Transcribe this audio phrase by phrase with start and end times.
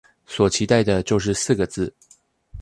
[0.25, 1.93] 所期待的就是四個字